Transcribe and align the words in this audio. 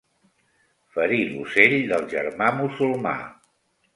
Ferir 0.95 1.19
l'ocell 1.33 1.77
del 1.93 2.07
germà 2.15 2.47
musulmà. 2.61 3.15